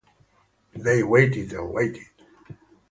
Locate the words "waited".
1.03-1.53, 1.69-2.07